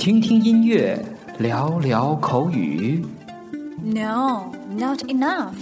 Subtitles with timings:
[0.00, 0.98] 听听音乐，
[1.38, 3.04] 聊聊口语。
[3.84, 5.52] No, not enough.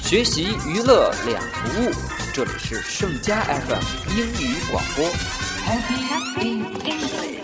[0.00, 1.90] 学习娱乐两不误。
[2.32, 3.82] 这里是盛佳 FM
[4.16, 5.04] 英语广播。
[5.66, 5.98] Happy
[6.38, 7.40] English，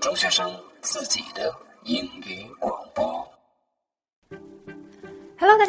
[0.00, 1.54] 中学生自己的
[1.84, 2.46] 英语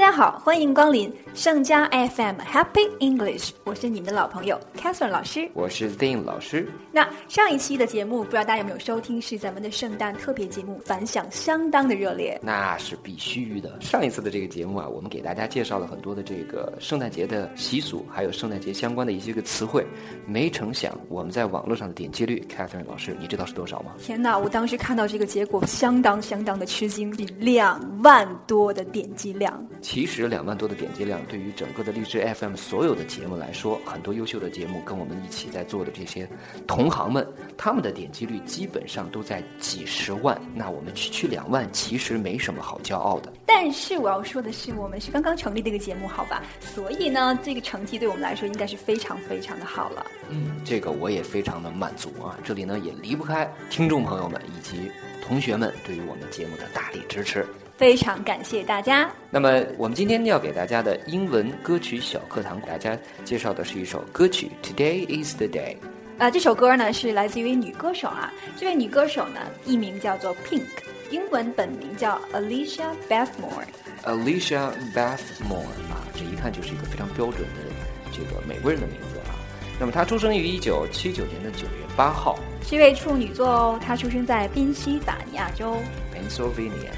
[0.01, 5.47] 家好，欢迎光临盛家 FM Happy English，我是你们的老朋友 Catherine 老师。
[5.53, 6.67] 我是 Dean 老师。
[6.91, 9.21] 那上一期的节目，不知道大家有没有收听？
[9.21, 12.39] 是咱们的圣诞特别节目，反响相当的热烈。
[12.41, 13.79] 那是必须的。
[13.79, 19.85] 上一次的这个节目啊，我们给大家介绍了很多的这个圣诞节的习俗，还有圣诞节相关的一些个词汇。
[20.25, 23.91] 没成想，我们在网络上的点击率，Catherine 老师，你知道是多少吗？
[23.99, 24.35] 天哪！
[24.35, 29.63] 我当时看到这个结果，相当相当的吃惊，比两万多的点击量。
[29.81, 36.29] 其实两万多的点击量，对于整个的荔枝 FM 所有的节目来说，很多优秀的节目跟我们一起在做的这些
[36.67, 40.39] 同行们，他们的点击率基本上都在几十万。
[40.53, 43.33] 那我们区区两万，其实没什么好骄傲的。
[43.45, 46.43] 但是我要说的是，我们是刚刚成立的一个节目，好吧？
[46.59, 50.05] 所以呢，这个成绩对我们来说应该是非常非常的好了。
[50.29, 52.37] 嗯，这个我也非常的满足啊。
[52.43, 54.91] 这里呢也离不开听众朋友们以及
[55.23, 57.45] 同学们对于我们节目的大力支持。
[57.81, 59.09] 非常感谢大家。
[59.31, 65.75] 那么，我们今天要给大家的英文歌曲小课堂，给大家介绍的是一首歌曲《Today Is the Day》。
[66.19, 70.61] 啊、这首歌呢是来自于一位女歌手啊，这位女歌手呢艺名叫做 Pink，
[71.09, 73.65] 英文本名叫 Alicia Bethmore。
[74.03, 79.33] Alicia Bethmore 啊，这一看就是一个非常标准的这个美国人的名字啊。
[79.79, 85.77] 那么她出生于一九七九年的九月八号是一位处女座哦，她出生在宾夕法尼亚州。
[86.13, 86.93] ，Pennsylvania。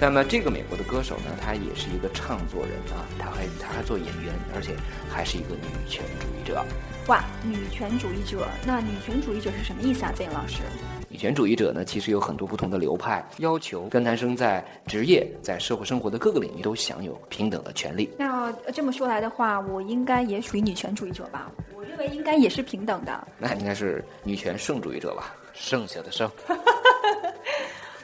[0.00, 4.76] 那么这个美国的歌手呢，她也是一个唱作人啊，她还她还做演员，而且
[5.10, 6.64] 还是一个女权主义者。
[7.08, 10.12] 哇，女权主义者，那女权主义者是什么意思啊？
[10.16, 10.62] 郑老师？
[11.08, 18.08] 女权主义者呢，其实有很多不同的流派，要求跟男生在职业、在社会生活的各个领域都享有平等的权利。
[18.16, 21.50] 那呃这么说来的话，我应该也属于女权主义者吧？
[21.74, 23.26] 我认为应该也是平等的。
[23.36, 25.34] 那应该是女权圣主义者吧？
[25.54, 26.30] 剩下的剩。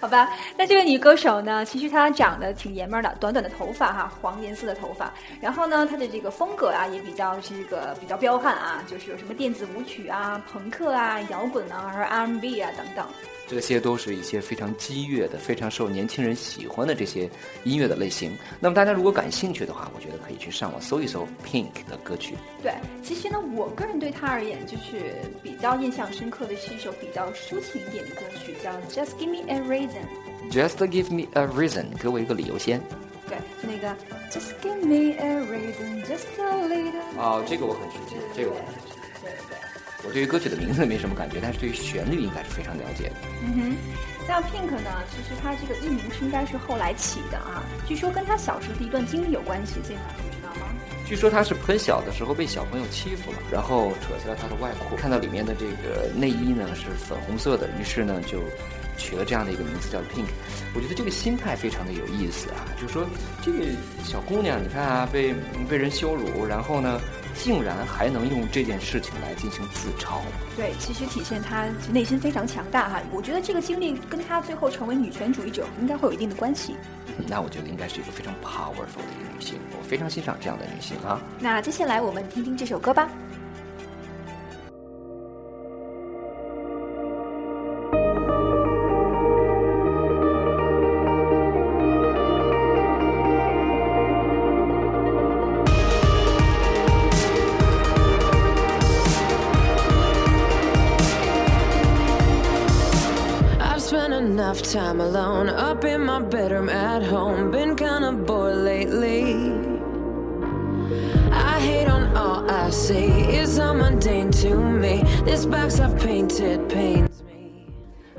[0.04, 5.10] 好吧，那这位女歌手呢，其实她长得挺爷们儿的，短短的头发哈，黄颜色的头发。
[5.41, 13.06] 然后呢，她的这个风格啊，也比较这个比较彪悍啊，就是有什么电子舞曲啊、朋克啊、摇滚啊，还有 R&B 啊等等。
[13.47, 17.28] 这些都是一些非常激越的、非常受年轻人喜欢的这些
[17.65, 18.37] 音乐的类型。
[18.59, 22.34] 那么大家如果感兴趣的话，我觉得可以去上网搜一搜 Pink 的歌曲。
[22.62, 22.72] 对，
[23.03, 30.03] 其实呢，我个人对他而言，就是比较印象深刻的是一首比较抒情一点的歌曲，叫《Just Give Me a Reason》。
[30.50, 32.81] Just give me a reason，给我一个理由先。
[33.27, 33.97] 对，就那个
[34.31, 36.93] Just give me a reason, just a little。
[37.16, 38.94] 哦，这个我很熟悉，这个我很熟悉。
[40.06, 43.15] 我对于歌曲的名字没什么感觉，但是对于旋律应该是非常了解的。
[43.42, 43.76] 嗯哼，
[44.28, 44.91] 那 Pink 呢？
[45.10, 50.66] 其实他这个艺名是应该是后来起的啊，据说跟他小时候的一段经历有关系，这个你知道吗？
[51.06, 58.41] 据说他是很小的时候被小朋友欺负了，然后扯下了他的外裤，看到里面的这个内衣呢是粉红色的，于是呢就
[58.97, 60.28] 取了这样的一个名字叫 Pink。
[60.75, 63.04] 我觉得这个心态非常的有意思啊，就是说
[63.42, 63.59] 这个
[64.03, 65.34] 小姑娘，你看啊，被
[65.69, 66.98] 被人羞辱，然后呢，
[67.34, 70.21] 竟然还能用这件事情来进行自嘲。
[70.56, 73.03] 对，其实体现她内心非常强大哈。
[73.12, 76.77] 我觉得这个经历跟她最后成为女权主义者应该会有一定的关系。
[77.28, 81.21] 那我觉得应该是一个非常 powerful 的一个女性，我非常欣赏这样的女性啊。
[81.39, 83.09] 那接下来我们听听这首歌吧。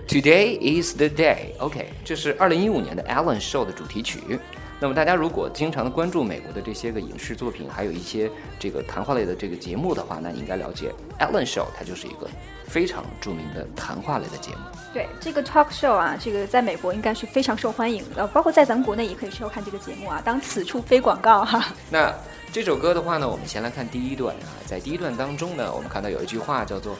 [0.07, 1.57] Today is the day.
[1.57, 4.39] OK，这是二零一五年的 Ellen Show 的主题曲。
[4.79, 8.29] 那么大家如果经常的关注美国的这些个影视作品，还有一些
[8.59, 12.29] 这个谈话类的这个节目的话，那你应该了解 Ellen Show，它就是一个
[12.67, 14.57] 非常著名的谈话类的节目。
[14.93, 20.21] 对这个 talk show 啊，这个在美国应该是非常受欢迎的，包括在咱们国内也可以收看这个节目啊。
[20.23, 21.73] 当此处非广告哈。
[21.89, 22.13] 那
[22.51, 26.95] 这首歌的话呢，我们先来看第一段啊，在第一段当中呢，我们看到有一句话叫做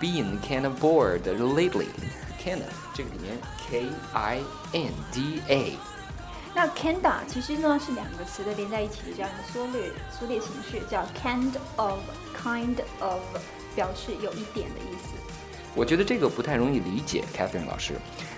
[0.00, 1.88] "Being kind of bored lately."
[2.42, 2.64] Kinda
[2.94, 3.38] 这个里面
[3.68, 4.40] K I
[4.72, 5.72] N D A
[6.54, 11.98] 那 kinda 其实呢是两个词的连在一起的这样一个缩略缩略形式，叫 kind of
[12.36, 13.20] kind of，
[13.74, 15.33] 表示有一点的意思。
[15.74, 17.94] 我觉得这个不太容易理解，Catherine 老师。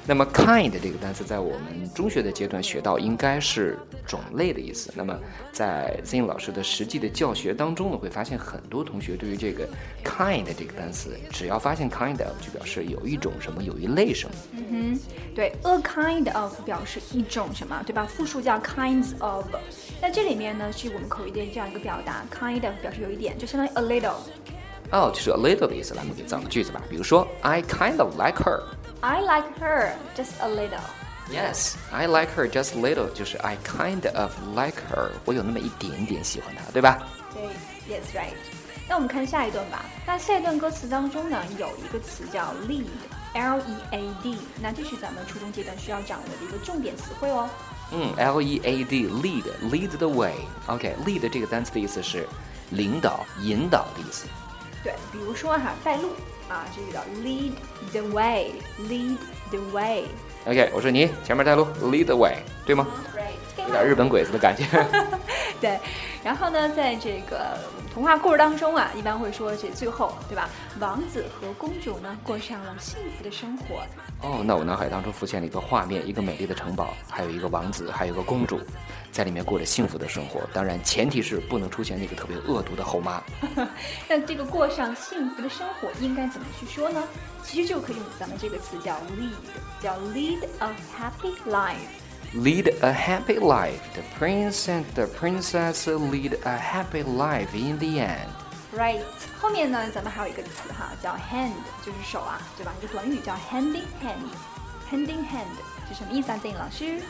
[0.08, 4.92] 那么 kind 这个单词在我们中学的阶段学到，应该是种类的意思。
[4.96, 5.18] 那么
[5.52, 9.68] 在 z i n 老师的实际的教学当中呢，会发现很多同学对于这个
[10.04, 14.34] kind 这个单词，只要发现 kind of 就表示有一种什么，有一类什么。
[14.52, 15.00] 嗯哼，
[15.34, 18.06] 对，a kind of 表示一种什么，对吧？
[18.06, 19.44] 复数叫 kinds of。
[20.00, 24.14] 那这里面呢，是我们口语的这样一个表达，kind of 表示有一点，就相当于 a little。
[24.92, 25.94] 哦，就是 a little 的意思。
[25.94, 26.82] 来，我们给造个句子吧。
[26.88, 28.62] 比如说，I kind of like her。
[29.00, 30.80] I like her just a little.
[31.30, 37.06] Yes, I like her just a little，就是 I kind of like her，我有那么一点点喜欢她，对吧？
[37.34, 37.42] 对
[37.92, 38.32] ，Yes, right。
[38.88, 39.84] 那我们看下一段吧。
[40.06, 47.48] 那下一段歌词当中呢，有一个词叫 lead，L E A D，那这是咱们初中阶段需要掌握的一个重点词汇哦。
[47.90, 50.34] 嗯，L E A D，lead，lead the way。
[50.66, 52.24] OK，lead 这个单词的意思是
[52.70, 54.26] 领导、引导的意思。
[54.86, 56.10] 对，比如说哈，带路。
[56.48, 57.50] 啊，这个叫 lead
[57.90, 59.16] the way，lead
[59.50, 60.04] the way。
[60.44, 62.86] OK，我说你前面带路，lead the way，对吗？
[63.58, 64.64] 有点日本鬼子的感觉。
[65.60, 65.76] 对，
[66.22, 67.58] 然后呢，在这个
[67.92, 70.48] 童话故事当中啊，一般会说这最后，对吧？
[70.78, 73.82] 王子和公主呢，过上了幸福的生活。
[74.22, 78.60] 哦，那我脑海当中浮现了一个画面，一个美丽的城堡，还有一个王子，还有一个公主。
[79.16, 83.22] 在里面过着幸福的生活，当然前提是不能出现那个特别恶毒的后妈。
[84.06, 87.02] 那这个过上幸福的生活应该怎么去说呢？
[87.42, 89.32] 其实就可以用咱们这个词叫 lead，
[89.82, 91.76] 叫 lead a happy life。
[92.34, 93.80] Lead a happy life.
[93.94, 98.28] The prince and the princess lead a happy life in the end.
[98.76, 99.00] Right.
[99.40, 101.52] 后面呢，咱们还有一个词哈，叫 hand，
[101.82, 102.74] 就是手啊，对吧？
[102.78, 104.28] 一个短语叫 hand in hand。
[104.90, 105.56] hand in hand
[105.88, 106.38] 是什么意思啊？
[106.42, 107.00] 郑老师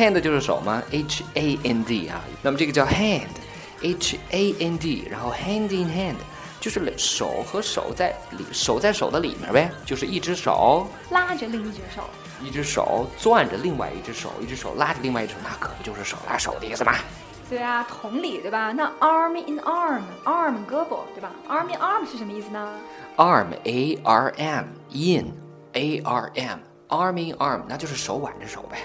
[0.00, 6.16] ？hand 就是手吗？H A N D 啊，那么这个叫 hand，H A N D，然后 hand in hand
[6.58, 12.02] 就是手和手在里，手在手的里面呗，就是一只手拉着另一只手，
[12.42, 16.94] 一只手攥着另外一只手，一只手拉着另外一只手，那可不就是手拉手的意思吗？
[17.50, 18.72] 对啊，同理对吧？
[18.72, 22.74] 那 arm in arm，arm 胳膊对吧？arm in arm 是什么意思呢
[23.16, 25.32] ？arm A R M in
[25.72, 28.78] A R M，arm in arm 那就是手挽着手呗。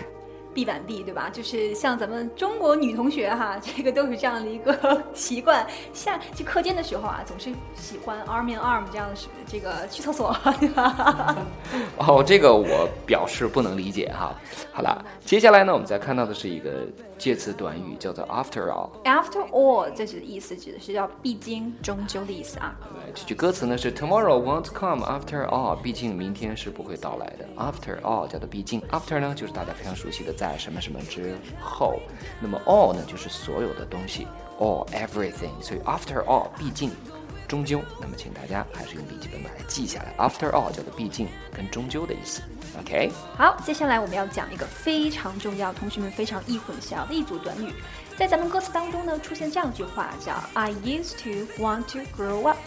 [0.56, 1.30] 臂挽臂，对吧？
[1.32, 5.68] 就是像咱们中国女同学哈， 这个都是这样的一个习惯。
[5.92, 9.16] 下去课间的时候啊，总是喜欢 arm in arm 这样的，
[9.46, 11.36] 这个去厕所，对吧？
[12.00, 14.34] 哦，这个我表示不能理解哈。
[14.72, 16.88] 好了，接下来呢，我们再看到的是一个。
[17.18, 18.90] 介词短语叫做 after all。
[19.04, 22.76] After all，这是意思指的是叫毕竟、终究的意思啊。
[23.14, 27.48] 这句歌词呢是 Tomorrow won't come after all，毕竟明天是不会到来的。
[27.58, 32.00] After all 叫做毕竟，after 呢就是大家非常熟悉的在什么什么之后，
[32.42, 34.28] 那么 all 呢就是所有的东西
[34.60, 36.92] ，all everything，所以 after all 毕竟。
[37.46, 40.14] 终究，那么请大家还是用笔记本把它记下来。
[40.18, 42.42] After all，叫做毕竟跟终究的意思。
[42.80, 47.74] OK，好，接下来我们要讲一个非常重要，同学们非常易混淆的一组短语。
[48.18, 52.58] 在咱们歌词当中呢，出现这样一句话，叫 I used to want to grow up。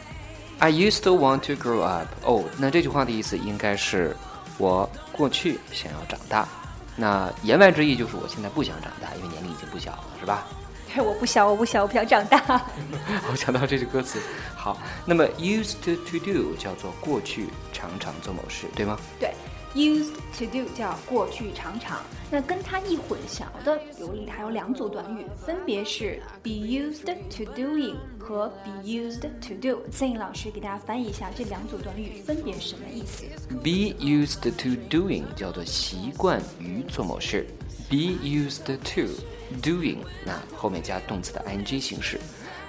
[0.61, 2.09] I used to want to grow up。
[2.25, 4.17] 哦，那这句话的意思应该是
[4.57, 6.49] 我过去想要长大。
[6.97, 10.47] 那言外之意就是我现在不想长大，因为年龄已经不小了，是吧？
[11.05, 12.67] 我不想，我不想，我不想长大。
[13.31, 14.19] 我想到这句歌词，
[14.57, 18.99] 好，那么 used to do 叫做过去常常做某事，对吗？
[19.21, 19.33] 对
[19.75, 22.01] ，used to do 叫过去常常。
[22.31, 29.81] 那跟它易混淆的有还有两组短语，分别是 be used to doing 和 be used to do。
[29.91, 33.25] 曾老师给大家翻译一下这两组短语分别什么意思
[33.63, 37.47] ？be used to doing 叫做习惯于做某事
[37.89, 39.38] ，be used to。
[39.63, 42.21] doing，那后面加动词的 ing 形式。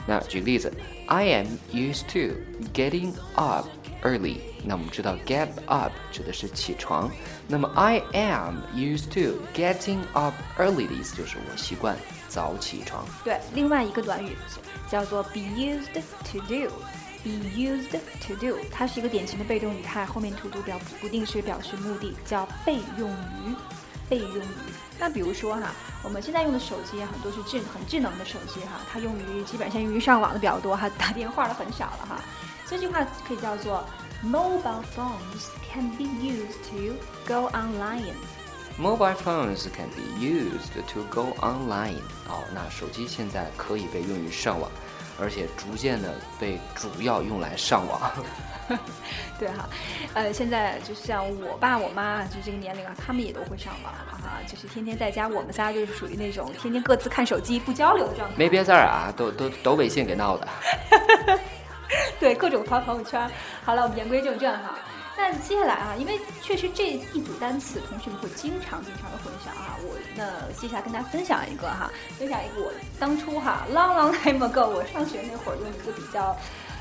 [0.07, 0.71] 那举个例子
[1.07, 2.35] ，I am used to
[2.73, 3.67] getting up
[4.03, 4.37] early。
[4.63, 7.11] 那我们知道 get up 指的是起床，
[7.47, 11.95] 那么 I am used to getting up early 的意思就是我习惯
[12.27, 13.05] 早起床。
[13.23, 14.35] 对，另外一个短语
[14.89, 16.71] 叫做 be used to do。
[17.21, 17.91] be used
[18.25, 23.53] to do，它是一个典型的被动语态，后面 to do 表不定式表示目的，叫被用于。
[24.09, 24.41] 备用于，
[24.97, 25.71] 那比如说哈，
[26.03, 32.19] 我们现在用的手机很多是智很智能的手机哈，它用于基本上用于上网的比较多，哈， 打电话的很少了哈。
[32.67, 33.83] 这句话可以叫做
[34.23, 38.13] Mobile phones can be used to go online.
[38.77, 41.97] Mobile phones can be used to go online.
[42.27, 44.69] 哦，那手机现在可以被用于上网，
[45.21, 48.11] 而且逐渐的被主要用来上网。
[49.39, 49.67] 对哈，
[50.13, 58.35] 呃，现在就像我爸我妈就这个年龄啊，他们也都会上网哈，就是天天在家，我们仨就是属于那种天天各自看手机不交流的状态。
[58.37, 60.47] 没别字儿啊，都都都微信给闹的。
[62.19, 63.27] 对，各种发朋友圈。
[63.63, 64.77] 好了，我们言归正传哈。
[65.19, 76.33] 那接下来啊，因为确实这一组单词同学们会经常经常的混淆啊，我那接下来跟大家分享一个哈，分享一个我当初哈 long long time ago 我上学那会儿用一个比较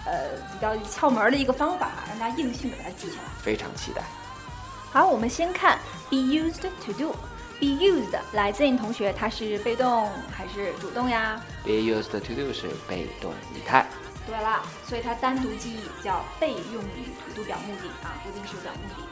[0.06, 3.28] 呃比较窍门的一个方法，让大家硬性的把它记下来。
[3.42, 4.02] 非常期待。
[4.92, 5.76] 好，我们先看
[6.08, 7.14] be used to do。
[7.60, 13.84] be used 来自你同学，它是被动还是主动呀？Be used to do 是被动语态。
[14.28, 19.02] 对了，所以它单独记忆叫被用于 to do 表目的啊，不定式表目的。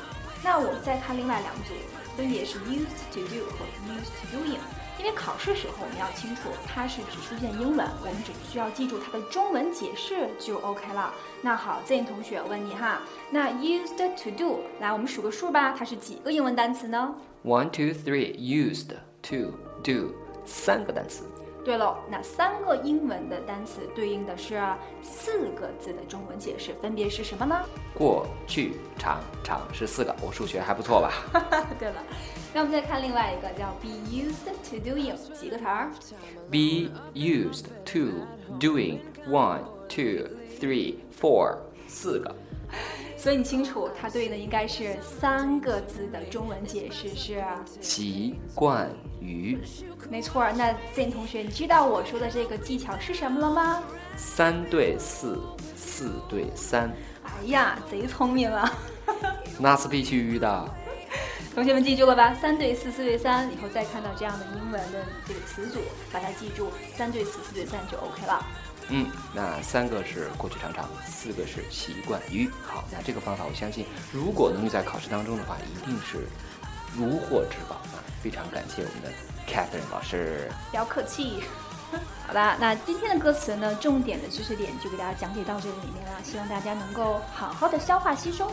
[0.45, 1.73] 那我们再看另外两组，
[2.19, 4.59] 分别是 used to do 和 used to doing。
[4.99, 11.13] 因为考试时候我们要清楚，它是只出现英文，我们只需要记住它的中文解释就 OK 了。
[11.43, 18.35] 那好，Zen 同学问你哈，那 used to do，来我们数个数吧，它是几个英文单词呢？One, two, three.
[18.37, 18.91] Used
[19.23, 21.25] to do 三个单词。
[21.67, 24.63] 对喽，那三个英文的单词对应的是
[25.03, 27.61] 四个字的中文解释，分别是什么呢？
[27.93, 31.13] 过去常常是四个，我数学还不错吧？
[31.77, 31.97] 对了，
[32.55, 35.91] 那我们再看另外一个叫 be used to doing，几个词儿
[36.53, 38.29] ？Be used to
[38.61, 40.29] doing one, two,
[40.61, 41.57] three, four
[41.89, 42.33] 四个。
[43.27, 47.45] 所以你清楚，它对应的应该是三个字的中文解释是，
[47.81, 48.89] 习惯
[49.21, 49.59] 于
[50.09, 50.53] 没错儿。
[50.53, 53.83] 那 Zen 同学，你知道我说的这个技巧是什么了吗？
[54.17, 55.41] 三对四，
[55.77, 56.89] 四对三，
[57.25, 58.73] 哎呀，贼聪明啊！
[59.59, 60.75] 那是必须的。
[61.53, 62.33] 同学们记住了吧？
[62.33, 65.81] 三对四，四对三，以后再看到这样的英文的这个词组，
[66.13, 68.47] 把它记住，三对四，四对三就 OK 了。
[68.89, 72.49] 嗯，那三个是过去常常，四个是习惯于。
[72.65, 76.29] 好，那这个方法我相信，如果能用在考试当中的话，一定是
[76.97, 77.99] 如获至宝啊！
[78.23, 79.11] 非常感谢我们的
[79.47, 80.49] Catherine 老师。
[80.71, 81.43] 不要客气。
[82.27, 88.51] 好吧，那今天的歌词呢，重点的知识点就给大家讲解到这个里面了，希望大家能够好好的消化吸收。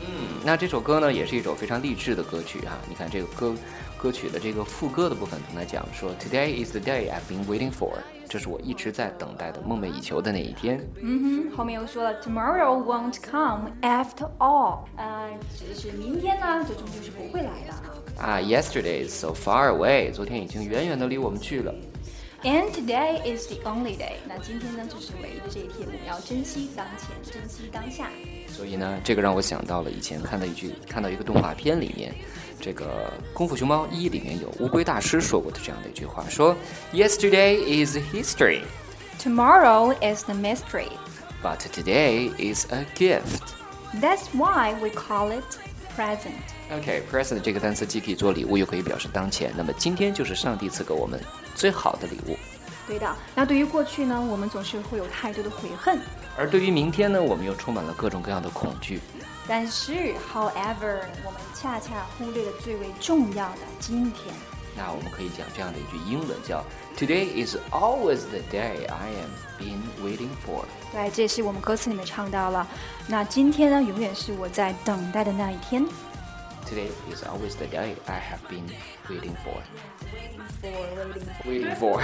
[0.00, 3.54] 嗯，那这首歌呢，也是一首非常励志的歌曲哈、你看这个歌
[4.02, 7.92] 歌曲的这个副歌的部分，跟他讲说，Today is the day I've been waiting for，
[8.28, 10.84] 这是我一直在等待的、梦寐以求的那一天。
[11.00, 17.94] 嗯哼，后面又说了，Tomorrow won't come after all，呃，指的是明天呢，最终就是不会来的啊。
[18.18, 21.72] 啊，Yesterday is so far away，昨天已经远远的离我们去了。
[22.42, 28.08] And today is the only day，那今天呢，就是唯一的这一天，我们要珍惜当前，珍惜当下。
[28.48, 32.12] 所以呢，这个让我想到了以前看到一句，看到一个动画片里面，
[32.62, 36.56] 这个《功夫熊猫一》里面有乌龟大师说过的这样的一句话，说
[36.92, 38.60] Yesterday is history,
[39.18, 40.92] Tomorrow is the mystery.
[41.42, 43.54] but today is a gift.
[44.00, 45.58] That's why we call it
[45.96, 46.32] present.
[46.70, 49.52] OK，present、这个单词既可以做礼物，又可以表示当前。
[49.56, 51.20] 那么今天就是上帝赐给我们
[51.54, 52.38] 最好的礼物。
[52.86, 53.16] 对的。
[53.34, 55.98] 那对于过去呢，我们总是会有太多的悔恨。
[56.36, 59.00] 而对于明天呢，我们又充满了各种各样的恐惧。
[59.48, 64.34] 但是，however，我们恰恰忽略了最为重要的今天。
[64.74, 66.64] 那我们可以讲这样的一句英文叫
[66.96, 70.64] Today is always the day I am been waiting for。
[70.92, 72.66] 对，这也是我们歌词里面唱到了。
[73.06, 75.84] 那今天呢，永远是我在等待的那一天。
[76.64, 78.64] Today is always the day I have been
[79.10, 79.60] waiting for.
[80.62, 80.70] For
[81.44, 82.02] waiting Waiting for。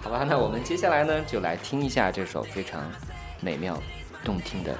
[0.00, 2.90] 好吧，那我们接下来呢，就来听一下这首非常
[3.40, 3.78] 美妙
[4.24, 4.74] 动听的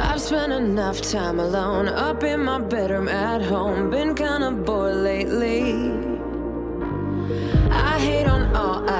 [0.00, 2.97] I've spent enough time alone up in my bedroom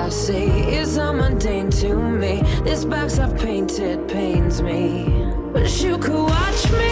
[0.08, 0.46] I see.
[0.46, 2.40] It's all mundane to me.
[2.64, 5.04] This box I've painted pains me.
[5.52, 6.87] Wish you could watch me.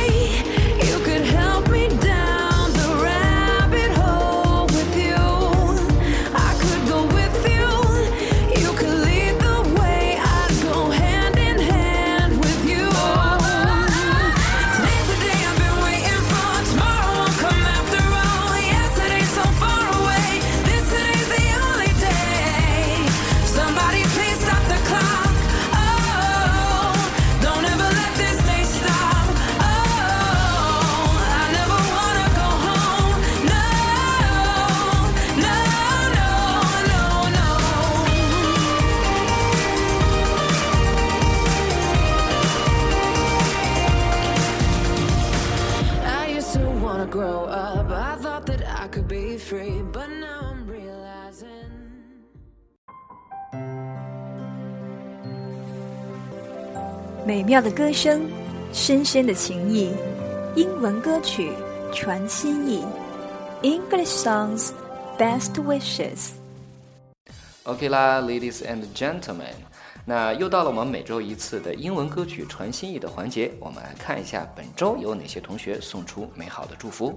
[57.46, 58.28] 妙的歌声，
[58.72, 59.92] 深深的情谊，
[60.56, 61.52] 英文歌曲
[61.92, 62.84] 传心意
[63.62, 64.70] ，English songs
[65.16, 66.30] best wishes。
[67.62, 69.54] OK 啦，Ladies and Gentlemen，
[70.04, 77.16] 那又到了我们每周一次的英文歌曲传心意的环节，我们来看一下本周有哪些同学送出美好的祝福。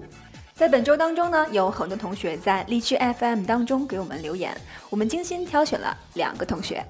[0.54, 4.56] 在本周当中呢，有很多同学在荔枝 FM 当中给我们留言，
[4.92, 6.86] 我们精心挑选了两个同学。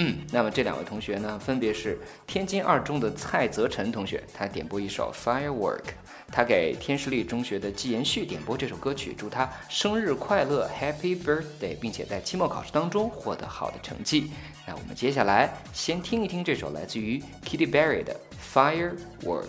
[0.00, 5.80] 嗯，那么这两位同学呢，分别是天津二中的蔡泽辰同学，他点播一首《Firework》，
[6.30, 14.30] 他给天士力中学的季延旭点播这首歌曲，祝他生日快乐，Happy Birthday，并且在期末考试当中获得好的成绩。
[14.64, 18.14] 那我们接下来先听一听这首来自于 Kitty Berry 的
[18.54, 19.48] 《Firework》。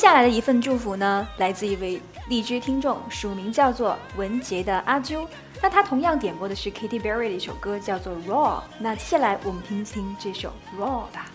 [0.00, 5.26] 下来的一份祝福呢，来自一位荔枝听众，署名叫做文杰的阿啾。
[5.60, 8.60] 那他同样点播的是 Katy Perry 的一首歌，叫做《Raw》。
[8.78, 11.26] 那接下来我们听听这首《Raw》吧。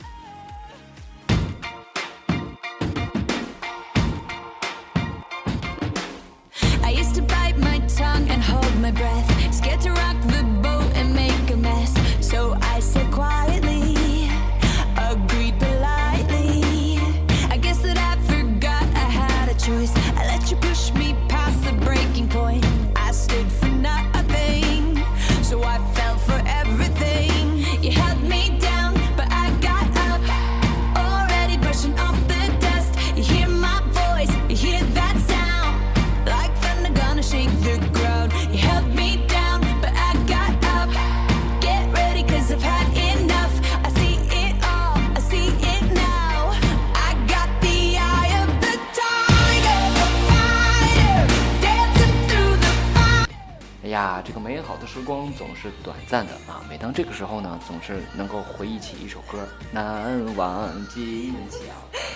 [55.55, 56.61] 总是短暂的啊！
[56.69, 61.59] 每当这个时候呢，总是能够回忆起一首歌，难忘今宵，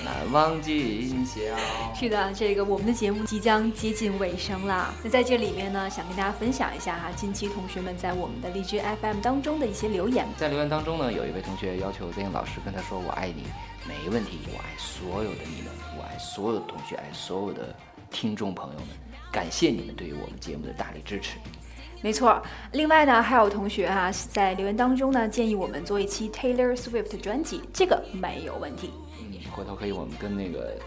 [0.04, 1.40] 难忘今宵。
[1.96, 4.94] 是的，这个我们的节目即将接近尾声啦。
[5.04, 10.28] 那在这里面呢，想跟大家分享一下哈，近期同学们在我们的荔枝 FM 当中的一些留言。
[10.38, 13.44] 在留言当中呢，有一位同学要求 z 老师跟他说：“我爱你，
[13.88, 17.74] 没问题，我爱所有的你们，我爱所有的同学，爱所有的
[18.12, 18.90] 听众朋友们，
[19.32, 21.38] 感谢你们对于我们节目的大力支持。”
[22.02, 28.92] 没错，另外呢，还有同学哈、在留言当中呢，建议我们做一期 Taylor Swift 专辑，这个没有问题。
[29.20, 30.78] 嗯，回头可以我们跟那个，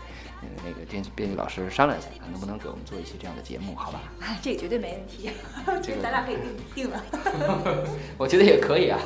[0.43, 4.01] 嗯，那个编编辑老师商量一下，看能不能给我们做一期这样的节目，好吧？
[4.21, 5.31] 啊， 这个绝对没问题，
[5.83, 6.45] 这个咱俩可以定
[6.75, 7.05] 定了。
[8.17, 8.99] 我觉得也可以啊。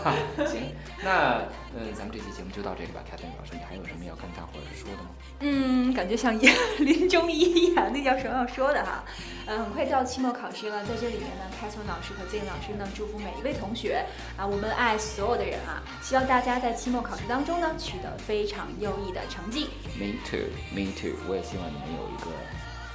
[0.47, 0.63] 行，
[1.03, 1.43] 那
[1.77, 3.01] 嗯，咱们这期节目就到这里吧。
[3.11, 5.11] 凯特老师，你还有什么要跟大伙儿说的吗？
[5.41, 9.05] 嗯，感觉像演临终遗言，那叫什么要说的哈？
[9.47, 14.05] 嗯，很快就要期末考试了，在这里面呢，开聪老师和 Z 老师呢，祝福每一位同学
[14.37, 19.69] 啊，我们爱所有的人啊，希望大家在期末考试当中呢，取得非常优异的成绩。
[19.99, 21.15] Me too, me too。
[21.29, 22.31] 我也希望你们有一个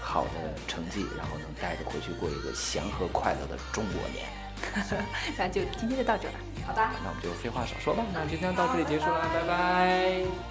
[0.02, 4.26] 好的成绩，然后能带着回去过一个祥和快乐的中国年。
[5.38, 6.92] 那就今天就到这儿了，好吧？
[7.02, 10.51] 那我们就废话少说吧，那今天到这里结束了，拜拜。